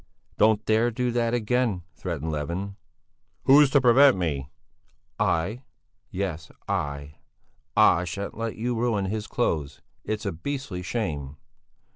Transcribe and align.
"Don't 0.39 0.65
dare 0.65 0.89
to 0.89 0.95
do 0.95 1.11
that 1.11 1.35
again!" 1.35 1.83
threatened 1.93 2.31
Levin. 2.31 2.75
"Who's 3.43 3.69
to 3.69 3.79
prevent 3.81 4.17
me?" 4.17 4.49
"I! 5.19 5.61
Yes, 6.09 6.49
I! 6.67 7.17
I 7.77 8.05
shan't 8.05 8.35
let 8.35 8.55
you 8.55 8.73
ruin 8.73 9.05
his 9.05 9.27
clothes. 9.27 9.83
It's 10.03 10.25
a 10.25 10.31
beastly 10.31 10.81
shame!" 10.81 11.37